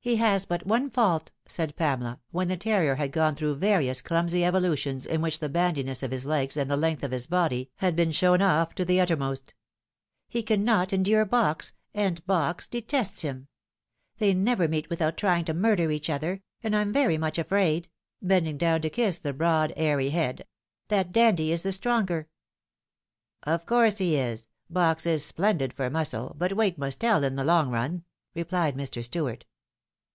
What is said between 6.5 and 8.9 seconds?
and the length of his body had been shown off to